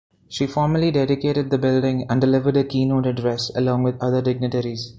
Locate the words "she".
0.29-0.47